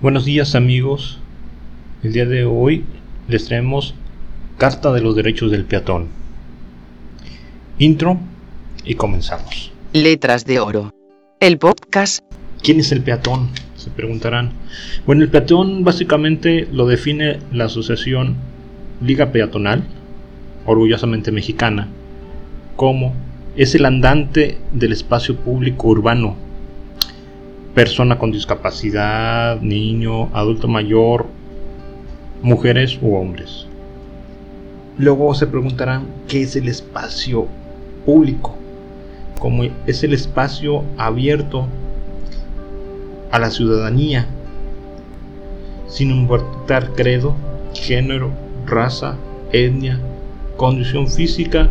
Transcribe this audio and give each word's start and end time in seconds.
Buenos 0.00 0.24
días 0.24 0.54
amigos, 0.54 1.18
el 2.04 2.12
día 2.12 2.24
de 2.24 2.44
hoy 2.44 2.84
les 3.26 3.46
traemos 3.46 3.96
Carta 4.56 4.92
de 4.92 5.00
los 5.00 5.16
Derechos 5.16 5.50
del 5.50 5.64
Peatón. 5.64 6.06
Intro 7.80 8.16
y 8.84 8.94
comenzamos. 8.94 9.72
Letras 9.92 10.44
de 10.44 10.60
Oro. 10.60 10.94
El 11.40 11.58
podcast. 11.58 12.22
¿Quién 12.62 12.78
es 12.78 12.92
el 12.92 13.00
peatón? 13.00 13.48
Se 13.74 13.90
preguntarán. 13.90 14.52
Bueno, 15.04 15.24
el 15.24 15.30
peatón 15.30 15.82
básicamente 15.82 16.68
lo 16.70 16.86
define 16.86 17.40
la 17.50 17.64
asociación 17.64 18.36
Liga 19.02 19.32
Peatonal, 19.32 19.82
orgullosamente 20.64 21.32
mexicana, 21.32 21.88
como 22.76 23.14
es 23.56 23.74
el 23.74 23.84
andante 23.84 24.58
del 24.72 24.92
espacio 24.92 25.34
público 25.34 25.88
urbano 25.88 26.36
persona 27.78 28.18
con 28.18 28.32
discapacidad, 28.32 29.60
niño, 29.60 30.34
adulto 30.34 30.66
mayor, 30.66 31.26
mujeres 32.42 32.98
u 33.00 33.14
hombres. 33.14 33.68
Luego 34.98 35.32
se 35.32 35.46
preguntarán 35.46 36.08
qué 36.26 36.42
es 36.42 36.56
el 36.56 36.66
espacio 36.66 37.46
público. 38.04 38.56
Como 39.38 39.62
es 39.86 40.02
el 40.02 40.12
espacio 40.12 40.82
abierto 40.96 41.68
a 43.30 43.38
la 43.38 43.48
ciudadanía, 43.48 44.26
sin 45.86 46.10
importar 46.10 46.94
credo, 46.96 47.36
género, 47.74 48.32
raza, 48.66 49.14
etnia, 49.52 50.00
condición 50.56 51.06
física, 51.06 51.68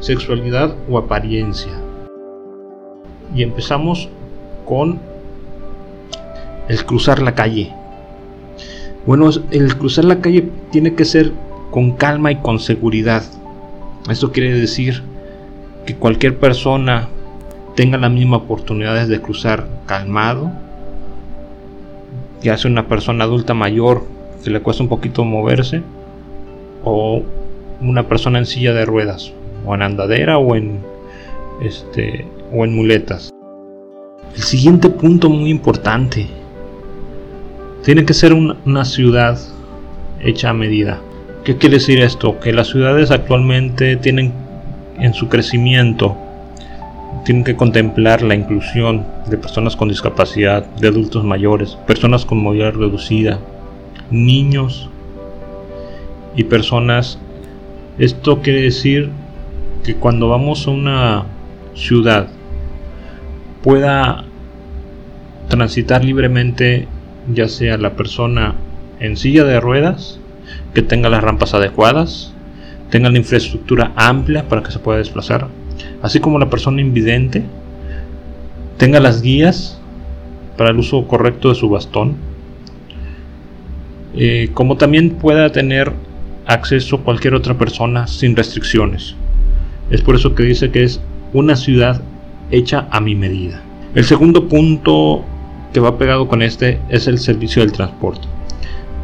sexualidad 0.00 0.74
o 0.88 0.96
apariencia. 0.96 1.72
Y 3.34 3.42
empezamos 3.42 4.08
con 4.64 5.11
el 6.72 6.86
cruzar 6.86 7.20
la 7.20 7.34
calle. 7.34 7.70
Bueno, 9.06 9.28
el 9.50 9.76
cruzar 9.76 10.06
la 10.06 10.22
calle 10.22 10.48
tiene 10.70 10.94
que 10.94 11.04
ser 11.04 11.30
con 11.70 11.92
calma 11.92 12.32
y 12.32 12.36
con 12.36 12.58
seguridad. 12.58 13.22
Esto 14.08 14.32
quiere 14.32 14.58
decir 14.58 15.02
que 15.84 15.94
cualquier 15.94 16.38
persona 16.38 17.08
tenga 17.76 17.98
las 17.98 18.10
mismas 18.10 18.40
oportunidades 18.40 19.08
de 19.08 19.20
cruzar 19.20 19.68
calmado, 19.84 20.50
ya 22.42 22.56
sea 22.56 22.70
una 22.70 22.88
persona 22.88 23.24
adulta 23.24 23.52
mayor 23.52 24.06
que 24.42 24.48
le 24.48 24.60
cuesta 24.60 24.82
un 24.82 24.88
poquito 24.88 25.26
moverse, 25.26 25.82
o 26.84 27.22
una 27.82 28.08
persona 28.08 28.38
en 28.38 28.46
silla 28.46 28.72
de 28.72 28.86
ruedas, 28.86 29.30
o 29.66 29.74
en 29.74 29.82
andadera, 29.82 30.38
o 30.38 30.56
en 30.56 30.80
este, 31.60 32.26
o 32.50 32.64
en 32.64 32.74
muletas. 32.74 33.30
El 34.34 34.42
siguiente 34.42 34.88
punto 34.88 35.28
muy 35.28 35.50
importante 35.50 36.41
tiene 37.82 38.04
que 38.04 38.14
ser 38.14 38.32
una 38.32 38.84
ciudad 38.84 39.38
hecha 40.20 40.50
a 40.50 40.54
medida. 40.54 41.00
¿Qué 41.44 41.56
quiere 41.56 41.76
decir 41.76 42.00
esto? 42.00 42.38
Que 42.38 42.52
las 42.52 42.68
ciudades 42.68 43.10
actualmente 43.10 43.96
tienen 43.96 44.32
en 45.00 45.12
su 45.14 45.28
crecimiento, 45.28 46.16
tienen 47.24 47.42
que 47.42 47.56
contemplar 47.56 48.22
la 48.22 48.36
inclusión 48.36 49.04
de 49.28 49.36
personas 49.36 49.74
con 49.74 49.88
discapacidad, 49.88 50.64
de 50.76 50.88
adultos 50.88 51.24
mayores, 51.24 51.76
personas 51.86 52.24
con 52.24 52.38
movilidad 52.38 52.74
reducida, 52.74 53.40
niños 54.10 54.88
y 56.36 56.44
personas. 56.44 57.18
Esto 57.98 58.40
quiere 58.42 58.62
decir 58.62 59.10
que 59.82 59.96
cuando 59.96 60.28
vamos 60.28 60.68
a 60.68 60.70
una 60.70 61.24
ciudad 61.74 62.28
pueda 63.62 64.24
transitar 65.48 66.04
libremente 66.04 66.86
ya 67.32 67.48
sea 67.48 67.76
la 67.76 67.94
persona 67.94 68.54
en 69.00 69.16
silla 69.16 69.44
de 69.44 69.60
ruedas, 69.60 70.20
que 70.74 70.82
tenga 70.82 71.08
las 71.08 71.22
rampas 71.22 71.54
adecuadas, 71.54 72.32
tenga 72.90 73.10
la 73.10 73.18
infraestructura 73.18 73.92
amplia 73.96 74.48
para 74.48 74.62
que 74.62 74.70
se 74.70 74.78
pueda 74.78 74.98
desplazar, 74.98 75.48
así 76.02 76.20
como 76.20 76.38
la 76.38 76.50
persona 76.50 76.80
invidente 76.80 77.42
tenga 78.76 79.00
las 79.00 79.22
guías 79.22 79.80
para 80.56 80.70
el 80.70 80.78
uso 80.78 81.06
correcto 81.06 81.48
de 81.48 81.54
su 81.54 81.68
bastón, 81.68 82.16
eh, 84.14 84.50
como 84.52 84.76
también 84.76 85.10
pueda 85.10 85.50
tener 85.52 85.92
acceso 86.46 87.00
cualquier 87.00 87.34
otra 87.34 87.56
persona 87.56 88.06
sin 88.06 88.36
restricciones. 88.36 89.14
Es 89.90 90.02
por 90.02 90.14
eso 90.14 90.34
que 90.34 90.42
dice 90.42 90.70
que 90.70 90.84
es 90.84 91.00
una 91.32 91.56
ciudad 91.56 92.02
hecha 92.50 92.86
a 92.90 93.00
mi 93.00 93.14
medida. 93.14 93.62
El 93.94 94.04
segundo 94.04 94.48
punto 94.48 95.24
que 95.72 95.80
va 95.80 95.98
pegado 95.98 96.28
con 96.28 96.42
este 96.42 96.80
es 96.88 97.06
el 97.06 97.18
servicio 97.18 97.62
del 97.62 97.72
transporte. 97.72 98.28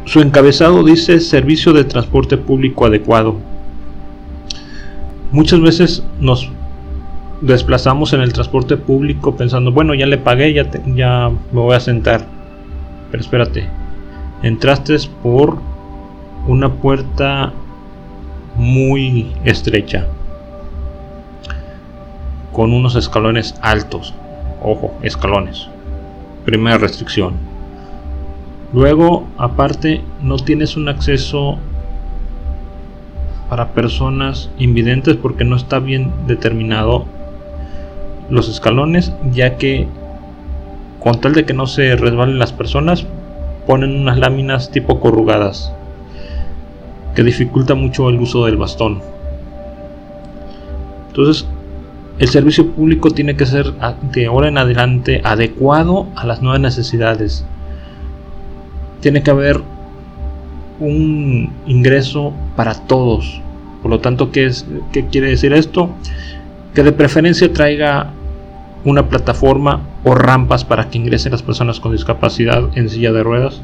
Su 0.05 0.21
encabezado 0.21 0.83
dice 0.83 1.19
servicio 1.19 1.73
de 1.73 1.83
transporte 1.83 2.37
público 2.37 2.85
adecuado. 2.85 3.35
Muchas 5.31 5.61
veces 5.61 6.03
nos 6.19 6.49
desplazamos 7.41 8.13
en 8.13 8.21
el 8.21 8.33
transporte 8.33 8.77
público 8.77 9.35
pensando, 9.35 9.71
bueno, 9.71 9.93
ya 9.93 10.05
le 10.05 10.17
pagué, 10.17 10.53
ya, 10.53 10.69
ya 10.95 11.29
me 11.51 11.59
voy 11.59 11.75
a 11.75 11.79
sentar. 11.79 12.25
Pero 13.11 13.21
espérate, 13.21 13.67
entraste 14.43 14.97
por 15.21 15.57
una 16.47 16.73
puerta 16.73 17.53
muy 18.55 19.31
estrecha, 19.45 20.07
con 22.51 22.73
unos 22.73 22.95
escalones 22.95 23.55
altos. 23.61 24.13
Ojo, 24.61 24.93
escalones 25.01 25.69
primera 26.45 26.77
restricción. 26.77 27.33
Luego, 28.73 29.27
aparte, 29.37 30.01
no 30.21 30.37
tienes 30.37 30.77
un 30.77 30.89
acceso 30.89 31.57
para 33.49 33.69
personas 33.69 34.49
invidentes 34.59 35.15
porque 35.15 35.43
no 35.43 35.55
está 35.55 35.79
bien 35.79 36.11
determinado 36.27 37.05
los 38.29 38.47
escalones, 38.47 39.11
ya 39.31 39.57
que 39.57 39.87
con 40.99 41.19
tal 41.19 41.33
de 41.33 41.45
que 41.45 41.53
no 41.53 41.65
se 41.65 41.95
resbalen 41.95 42.37
las 42.37 42.53
personas, 42.53 43.05
ponen 43.65 43.95
unas 43.95 44.17
láminas 44.19 44.69
tipo 44.69 44.99
corrugadas 44.99 45.73
que 47.15 47.23
dificulta 47.23 47.73
mucho 47.73 48.09
el 48.09 48.19
uso 48.19 48.45
del 48.45 48.57
bastón. 48.57 49.01
Entonces, 51.07 51.47
el 52.19 52.27
servicio 52.27 52.67
público 52.71 53.11
tiene 53.11 53.37
que 53.37 53.45
ser 53.45 53.73
de 54.11 54.25
ahora 54.25 54.49
en 54.49 54.57
adelante 54.57 55.21
adecuado 55.23 56.07
a 56.17 56.25
las 56.25 56.41
nuevas 56.41 56.59
necesidades. 56.59 57.45
Tiene 58.99 59.23
que 59.23 59.31
haber 59.31 59.61
un 60.81 61.49
ingreso 61.65 62.33
para 62.57 62.73
todos. 62.73 63.41
Por 63.81 63.89
lo 63.89 63.99
tanto, 63.99 64.33
¿qué, 64.33 64.47
es, 64.47 64.65
¿qué 64.91 65.05
quiere 65.05 65.29
decir 65.29 65.53
esto? 65.53 65.91
Que 66.73 66.83
de 66.83 66.91
preferencia 66.91 67.53
traiga 67.53 68.11
una 68.83 69.07
plataforma 69.07 69.81
o 70.03 70.13
rampas 70.13 70.65
para 70.65 70.89
que 70.89 70.97
ingresen 70.97 71.31
las 71.31 71.41
personas 71.41 71.79
con 71.79 71.93
discapacidad 71.93 72.63
en 72.75 72.89
silla 72.89 73.13
de 73.13 73.23
ruedas. 73.23 73.61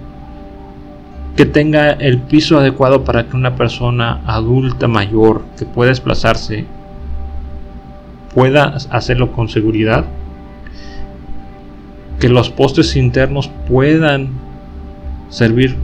Que 1.36 1.46
tenga 1.46 1.92
el 1.92 2.20
piso 2.20 2.58
adecuado 2.58 3.04
para 3.04 3.28
que 3.28 3.36
una 3.36 3.58
persona 3.58 4.22
adulta 4.26 4.88
mayor 4.88 5.44
que 5.60 5.66
pueda 5.66 5.90
desplazarse 5.90 6.66
pueda 8.36 8.78
hacerlo 8.92 9.32
con 9.32 9.50
seguridad, 9.50 10.06
que 12.20 12.30
los 12.30 12.50
postes 12.50 12.96
internos 12.98 13.50
puedan 13.68 14.30
servir 15.30 15.76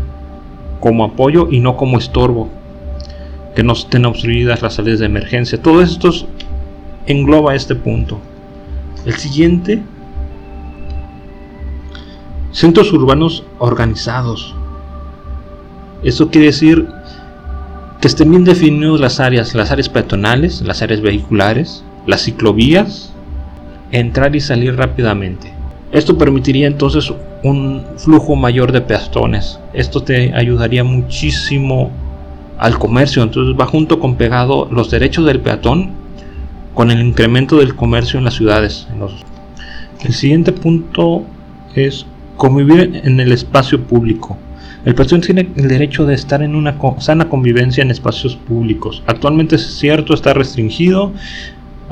como 0.81 1.05
apoyo 1.05 1.47
y 1.49 1.61
no 1.61 1.77
como 1.77 1.97
estorbo, 1.97 2.49
que 3.55 3.63
no 3.63 3.73
estén 3.73 4.05
obstruidas 4.05 4.61
las 4.61 4.75
salidas 4.75 4.99
de 4.99 5.05
emergencia. 5.05 5.61
Todo 5.61 5.81
esto 5.81 6.11
engloba 7.07 7.55
este 7.55 7.75
punto. 7.75 8.19
El 9.05 9.13
siguiente, 9.13 9.81
centros 12.51 12.91
urbanos 12.91 13.45
organizados. 13.59 14.53
Eso 16.03 16.29
quiere 16.29 16.47
decir 16.47 16.87
que 18.01 18.07
estén 18.07 18.29
bien 18.29 18.43
definidos 18.43 18.99
las 18.99 19.19
áreas, 19.19 19.53
las 19.53 19.71
áreas 19.71 19.87
peatonales, 19.87 20.61
las 20.61 20.81
áreas 20.81 21.01
vehiculares, 21.01 21.83
las 22.05 22.23
ciclovías, 22.23 23.13
entrar 23.91 24.35
y 24.35 24.41
salir 24.41 24.75
rápidamente. 24.75 25.53
Esto 25.91 26.17
permitiría 26.17 26.67
entonces 26.67 27.11
un 27.43 27.83
flujo 27.97 28.35
mayor 28.35 28.71
de 28.71 28.81
peatones. 28.81 29.59
Esto 29.73 30.01
te 30.03 30.33
ayudaría 30.33 30.83
muchísimo 30.83 31.91
al 32.57 32.77
comercio. 32.77 33.23
Entonces 33.23 33.59
va 33.59 33.65
junto 33.65 33.99
con 33.99 34.15
pegado 34.15 34.69
los 34.71 34.89
derechos 34.89 35.25
del 35.25 35.41
peatón 35.41 35.91
con 36.73 36.91
el 36.91 37.01
incremento 37.01 37.57
del 37.57 37.75
comercio 37.75 38.17
en 38.17 38.25
las 38.25 38.35
ciudades. 38.35 38.87
El 40.01 40.13
siguiente 40.13 40.53
punto 40.53 41.25
es 41.75 42.05
convivir 42.37 43.01
en 43.03 43.19
el 43.19 43.31
espacio 43.33 43.81
público. 43.81 44.37
El 44.85 44.95
peatón 44.95 45.21
tiene 45.21 45.49
el 45.57 45.67
derecho 45.67 46.05
de 46.05 46.15
estar 46.15 46.41
en 46.41 46.55
una 46.55 46.77
sana 46.99 47.29
convivencia 47.29 47.83
en 47.83 47.91
espacios 47.91 48.35
públicos. 48.35 49.03
Actualmente 49.05 49.57
es 49.57 49.77
cierto, 49.77 50.13
está 50.13 50.33
restringido 50.33 51.11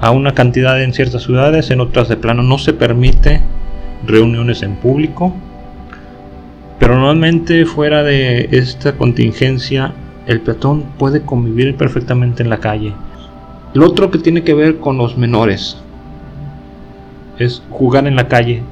a 0.01 0.11
una 0.11 0.33
cantidad 0.33 0.81
en 0.81 0.93
ciertas 0.93 1.23
ciudades, 1.23 1.71
en 1.71 1.81
otras 1.81 2.07
de 2.07 2.17
plano 2.17 2.41
no 2.43 2.57
se 2.57 2.73
permite 2.73 3.41
reuniones 4.05 4.63
en 4.63 4.75
público. 4.75 5.33
Pero 6.79 6.95
normalmente 6.95 7.65
fuera 7.65 8.03
de 8.03 8.47
esta 8.51 8.95
contingencia, 8.95 9.93
el 10.25 10.39
peatón 10.39 10.83
puede 10.97 11.21
convivir 11.21 11.75
perfectamente 11.75 12.43
en 12.43 12.49
la 12.49 12.59
calle. 12.59 12.93
Lo 13.73 13.85
otro 13.85 14.09
que 14.09 14.19
tiene 14.19 14.43
que 14.43 14.53
ver 14.53 14.79
con 14.79 14.97
los 14.97 15.17
menores 15.17 15.77
es 17.37 17.61
jugar 17.69 18.07
en 18.07 18.15
la 18.15 18.27
calle. 18.27 18.63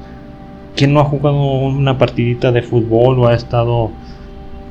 ¿Quién 0.76 0.94
no 0.94 1.00
ha 1.00 1.04
jugado 1.04 1.36
una 1.36 1.98
partidita 1.98 2.52
de 2.52 2.62
fútbol 2.62 3.18
o 3.18 3.26
ha 3.26 3.34
estado 3.34 3.90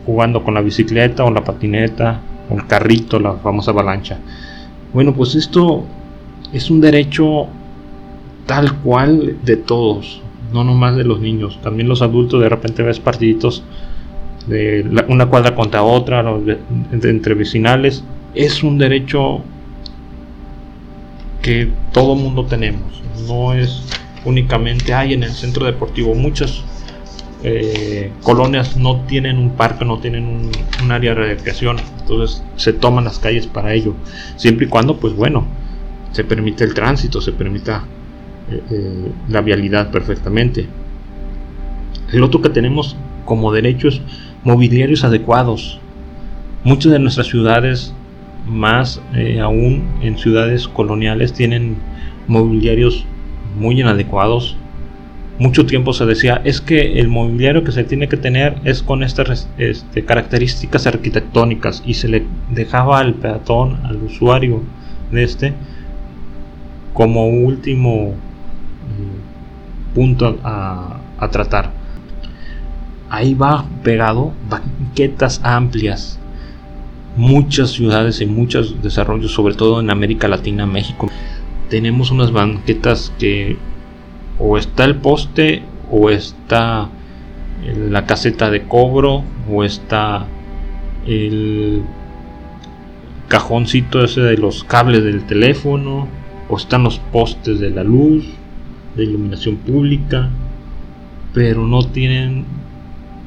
jugando 0.06 0.44
con 0.44 0.54
la 0.54 0.62
bicicleta 0.62 1.24
o 1.24 1.32
la 1.32 1.44
patineta 1.44 2.22
o 2.50 2.56
el 2.56 2.66
carrito, 2.66 3.20
la 3.20 3.34
famosa 3.34 3.72
avalancha? 3.72 4.18
Bueno, 4.94 5.14
pues 5.14 5.36
esto 5.36 5.86
es 6.54 6.70
un 6.70 6.82
derecho 6.82 7.48
tal 8.46 8.80
cual 8.80 9.38
de 9.44 9.58
todos, 9.58 10.22
no 10.54 10.64
nomás 10.64 10.96
de 10.96 11.04
los 11.04 11.20
niños, 11.20 11.60
también 11.62 11.90
los 11.90 12.02
adultos 12.02 12.42
de 12.42 12.50
repente 12.50 12.84
ves 12.84 13.00
partiditos 13.00 13.64
de 14.48 14.86
una 15.10 15.26
cuadra 15.26 15.56
contra 15.56 15.84
otra, 15.84 16.24
entre 16.92 17.34
vecinales, 17.34 18.04
es 18.34 18.64
un 18.64 18.78
derecho 18.78 19.42
que 21.42 21.70
todo 21.92 22.16
mundo 22.16 22.46
tenemos, 22.46 23.02
no 23.28 23.54
es 23.54 23.84
únicamente 24.26 24.94
hay 24.94 25.14
en 25.14 25.24
el 25.24 25.32
centro 25.32 25.66
deportivo, 25.66 26.16
muchas 26.16 26.64
eh, 27.44 28.12
colonias 28.24 28.78
no 28.78 29.02
tienen 29.02 29.38
un 29.38 29.52
parque, 29.52 29.86
no 29.86 30.00
tienen 30.00 30.26
un, 30.26 30.52
un, 30.84 30.92
área 30.92 31.14
de 31.14 31.36
recreación, 31.36 31.78
entonces 32.00 32.44
se 32.56 32.74
toman 32.74 33.04
las 33.04 33.20
calles 33.20 33.48
para 33.48 33.74
ello, 33.74 33.94
siempre 34.38 34.66
y 34.66 34.70
cuando, 34.70 34.98
pues 34.98 35.14
bueno, 35.14 35.46
se 36.12 36.24
permite 36.24 36.64
el 36.64 36.74
tránsito, 36.74 37.22
se 37.22 37.32
permita 37.32 37.84
eh, 38.50 38.64
eh, 38.72 39.12
la 39.30 39.42
vialidad 39.42 39.92
perfectamente. 39.92 40.68
El 42.12 42.24
otro 42.24 42.42
que 42.42 42.50
tenemos 42.50 42.96
como 43.26 43.52
derechos 43.52 44.02
mobiliarios 44.44 45.04
adecuados. 45.04 45.80
Muchas 46.64 46.94
de 46.94 47.00
nuestras 47.00 47.28
ciudades, 47.28 47.94
más 48.48 49.02
eh, 49.14 49.42
aún 49.42 49.86
en 50.02 50.18
ciudades 50.18 50.68
coloniales, 50.68 51.34
tienen 51.34 51.78
mobiliarios 52.28 53.06
muy 53.60 53.80
inadecuados. 53.82 54.56
Mucho 55.40 55.66
tiempo 55.66 55.94
se 55.94 56.06
decía, 56.06 56.42
es 56.46 56.62
que 56.62 57.00
el 57.00 57.10
mobiliario 57.10 57.64
que 57.64 57.72
se 57.72 57.84
tiene 57.84 58.08
que 58.08 58.18
tener 58.18 58.56
es 58.64 58.82
con 58.82 59.04
estas 59.04 59.48
este, 59.58 60.04
características 60.04 60.88
arquitectónicas 60.88 61.84
y 61.86 61.94
se 61.94 62.08
le 62.08 62.24
dejaba 62.52 63.00
al 63.00 63.14
peatón, 63.16 63.78
al 63.84 63.98
usuario 63.98 64.64
de 65.12 65.24
este, 65.24 65.54
como 66.98 67.28
último 67.28 68.16
punto 69.94 70.40
a, 70.44 71.00
tratar. 71.32 71.72
Ahí 73.08 73.36
va 73.36 73.66
pegado 73.84 74.34
banquetas 74.50 75.40
amplias. 75.44 76.20
Muchas 77.16 77.70
ciudades 77.70 78.20
y 78.20 78.26
muchos 78.26 78.82
desarrollos, 78.82 79.32
sobre 79.32 79.54
todo 79.54 79.80
en 79.80 79.92
América 79.92 80.28
Latina, 80.28 80.66
México, 80.66 81.08
tenemos 81.70 82.10
unas 82.10 82.32
banquetas 82.32 83.14
que 83.20 83.58
o 84.40 84.58
está 84.58 84.84
el 84.84 84.96
poste 84.96 85.62
o 85.92 86.10
está 86.10 86.90
la 87.92 88.08
caseta 88.08 88.50
de 88.50 88.64
cobro 88.64 89.24
o 89.52 89.64
está 89.64 90.26
el 91.06 91.84
cajoncito 93.28 94.04
ese 94.04 94.22
de 94.22 94.38
los 94.38 94.64
cables 94.64 95.04
del 95.04 95.26
teléfono 95.26 96.08
o 96.50 96.58
están 96.58 96.84
los 96.84 97.00
postes 97.00 97.60
de 97.60 97.70
la 97.70 97.84
luz 97.84 98.26
de 98.96 99.04
iluminación 99.04 99.58
pública, 99.58 100.30
pero 101.34 101.66
no 101.66 101.84
tienen 101.84 102.46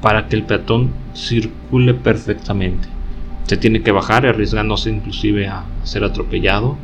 para 0.00 0.28
que 0.28 0.36
el 0.36 0.44
peatón 0.44 0.90
circule 1.14 1.94
perfectamente. 1.94 2.88
Se 3.44 3.56
tiene 3.56 3.82
que 3.82 3.92
bajar 3.92 4.26
arriesgándose 4.26 4.90
inclusive 4.90 5.48
a 5.48 5.64
ser 5.82 6.04
atropellado. 6.04 6.76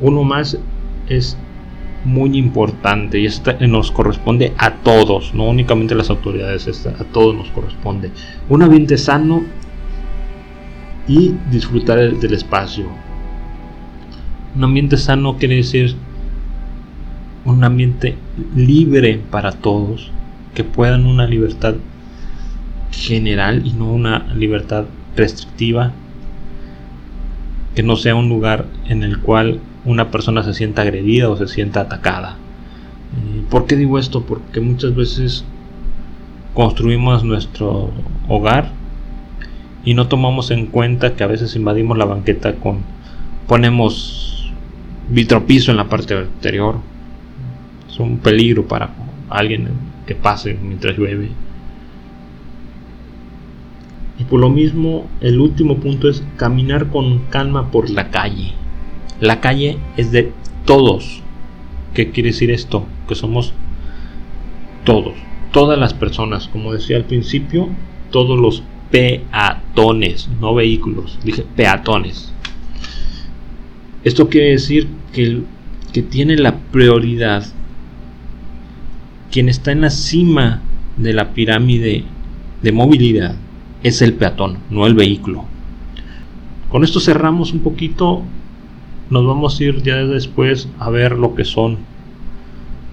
Uno 0.00 0.24
más 0.24 0.58
es 1.08 1.36
muy 2.04 2.36
importante 2.38 3.18
y 3.18 3.26
esta 3.26 3.54
nos 3.66 3.90
corresponde 3.90 4.52
a 4.58 4.74
todos, 4.74 5.34
no 5.34 5.44
únicamente 5.44 5.94
a 5.94 5.96
las 5.96 6.10
autoridades, 6.10 6.86
a 6.86 7.04
todos 7.04 7.34
nos 7.34 7.48
corresponde. 7.48 8.10
Un 8.48 8.62
ambiente 8.62 8.96
sano 8.96 9.42
y 11.08 11.34
disfrutar 11.50 11.98
del 11.98 12.34
espacio. 12.34 12.86
Un 14.56 14.64
ambiente 14.64 14.96
sano 14.96 15.36
quiere 15.36 15.56
decir 15.56 15.96
un 17.44 17.62
ambiente 17.62 18.16
libre 18.54 19.20
para 19.30 19.52
todos, 19.52 20.10
que 20.54 20.64
puedan 20.64 21.04
una 21.04 21.26
libertad 21.26 21.74
general 22.90 23.66
y 23.66 23.72
no 23.74 23.92
una 23.92 24.32
libertad 24.34 24.86
restrictiva, 25.14 25.92
que 27.74 27.82
no 27.82 27.96
sea 27.96 28.14
un 28.14 28.30
lugar 28.30 28.64
en 28.88 29.02
el 29.02 29.18
cual 29.18 29.60
una 29.84 30.10
persona 30.10 30.42
se 30.42 30.54
sienta 30.54 30.82
agredida 30.82 31.28
o 31.28 31.36
se 31.36 31.48
sienta 31.48 31.82
atacada. 31.82 32.30
Eh, 32.30 33.42
¿Por 33.50 33.66
qué 33.66 33.76
digo 33.76 33.98
esto? 33.98 34.22
Porque 34.22 34.60
muchas 34.60 34.96
veces 34.96 35.44
construimos 36.54 37.24
nuestro 37.24 37.90
hogar 38.26 38.70
y 39.84 39.92
no 39.92 40.08
tomamos 40.08 40.50
en 40.50 40.64
cuenta 40.64 41.14
que 41.14 41.24
a 41.24 41.26
veces 41.26 41.54
invadimos 41.56 41.98
la 41.98 42.06
banqueta 42.06 42.54
con 42.54 42.78
ponemos 43.46 44.35
vitropiso 45.08 45.70
en 45.70 45.76
la 45.76 45.88
parte 45.88 46.18
exterior 46.18 46.76
un 47.98 48.18
peligro 48.18 48.66
para 48.66 48.90
alguien 49.28 49.68
que 50.06 50.14
pase 50.14 50.56
mientras 50.60 50.96
llueve. 50.96 51.30
Y 54.18 54.24
por 54.24 54.40
lo 54.40 54.48
mismo, 54.48 55.08
el 55.20 55.40
último 55.40 55.76
punto 55.76 56.08
es 56.08 56.22
caminar 56.36 56.88
con 56.88 57.20
calma 57.30 57.70
por 57.70 57.90
la 57.90 58.10
calle. 58.10 58.52
La 59.20 59.40
calle 59.40 59.78
es 59.96 60.10
de 60.10 60.32
todos. 60.64 61.22
¿Qué 61.94 62.10
quiere 62.10 62.30
decir 62.30 62.50
esto? 62.50 62.86
Que 63.08 63.14
somos 63.14 63.52
todos, 64.84 65.14
todas 65.52 65.78
las 65.78 65.94
personas, 65.94 66.48
como 66.48 66.72
decía 66.72 66.96
al 66.96 67.04
principio, 67.04 67.68
todos 68.10 68.38
los 68.38 68.62
peatones, 68.90 70.28
no 70.40 70.54
vehículos, 70.54 71.18
dije 71.24 71.44
peatones. 71.56 72.32
Esto 74.06 74.28
quiere 74.28 74.50
decir 74.50 74.86
que, 75.12 75.40
que 75.92 76.00
tiene 76.00 76.36
la 76.36 76.58
prioridad 76.70 77.44
quien 79.32 79.48
está 79.48 79.72
en 79.72 79.80
la 79.80 79.90
cima 79.90 80.62
de 80.96 81.12
la 81.12 81.34
pirámide 81.34 82.04
de 82.62 82.70
movilidad 82.70 83.34
es 83.82 84.02
el 84.02 84.14
peatón, 84.14 84.58
no 84.70 84.86
el 84.86 84.94
vehículo. 84.94 85.46
Con 86.68 86.84
esto 86.84 87.00
cerramos 87.00 87.52
un 87.52 87.58
poquito, 87.58 88.22
nos 89.10 89.26
vamos 89.26 89.58
a 89.58 89.64
ir 89.64 89.82
ya 89.82 89.96
después 89.96 90.68
a 90.78 90.88
ver 90.88 91.18
lo 91.18 91.34
que 91.34 91.44
son 91.44 91.78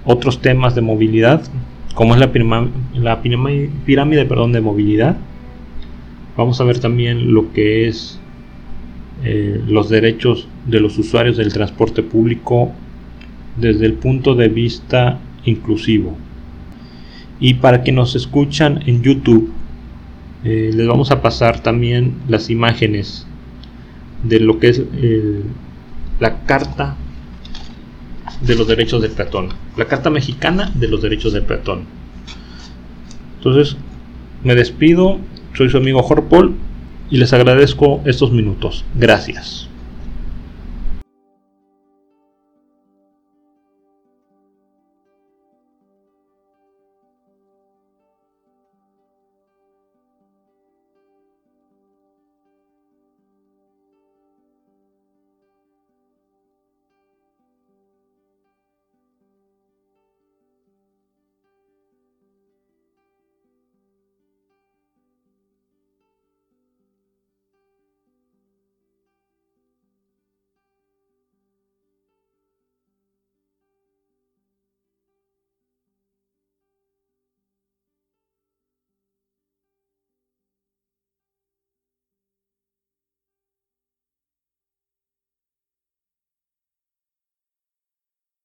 otros 0.05 0.41
temas 0.41 0.73
de 0.73 0.81
movilidad, 0.81 1.43
como 1.93 2.15
es 2.15 2.21
la, 2.21 2.31
la 2.95 3.21
pirámide, 3.21 4.25
perdón, 4.25 4.51
de 4.51 4.61
movilidad. 4.61 5.17
Vamos 6.35 6.59
a 6.59 6.63
ver 6.63 6.79
también 6.79 7.35
lo 7.35 7.53
que 7.53 7.87
es 7.87 8.19
eh, 9.23 9.61
los 9.67 9.89
derechos 9.89 10.47
de 10.65 10.79
los 10.79 10.97
usuarios 10.97 11.37
del 11.37 11.51
transporte 11.51 12.03
público 12.03 12.71
desde 13.57 13.85
el 13.85 13.93
punto 13.93 14.35
de 14.35 14.49
vista 14.49 15.19
inclusivo. 15.45 16.17
Y 17.39 17.55
para 17.55 17.83
que 17.83 17.91
nos 17.91 18.15
escuchan 18.15 18.81
en 18.85 19.01
YouTube, 19.01 19.51
eh, 20.43 20.71
les 20.73 20.87
vamos 20.87 21.11
a 21.11 21.21
pasar 21.21 21.61
también 21.61 22.15
las 22.27 22.49
imágenes 22.49 23.27
de 24.23 24.39
lo 24.39 24.59
que 24.59 24.69
es 24.69 24.81
la 26.19 26.45
Carta 26.45 26.95
de 28.41 28.55
los 28.55 28.67
Derechos 28.67 29.01
del 29.01 29.11
Peatón, 29.11 29.49
la 29.77 29.85
Carta 29.85 30.09
Mexicana 30.09 30.71
de 30.75 30.87
los 30.87 31.01
Derechos 31.01 31.33
del 31.33 31.43
Peatón. 31.43 31.83
Entonces, 33.37 33.77
me 34.43 34.55
despido, 34.55 35.19
soy 35.53 35.69
su 35.69 35.77
amigo 35.77 36.01
Jorpol 36.01 36.55
y 37.09 37.17
les 37.17 37.33
agradezco 37.33 38.01
estos 38.05 38.31
minutos. 38.31 38.85
Gracias. 38.95 39.69